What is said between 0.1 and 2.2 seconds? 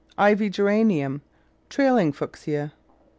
Ivy Geranium. Trailing